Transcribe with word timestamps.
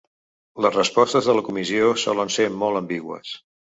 Les 0.65 0.73
respostes 0.77 1.29
de 1.31 1.35
la 1.39 1.45
comissió 1.49 1.91
solen 2.05 2.33
ser 2.39 2.49
molt 2.63 2.81
ambigües. 2.81 3.37